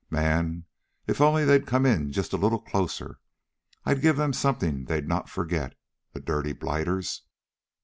[0.09, 0.65] Man!
[1.05, 3.19] If only they'd come in just a little closer.
[3.85, 5.75] I'd give them something they'd not forget,
[6.13, 7.21] the dirty blighters!"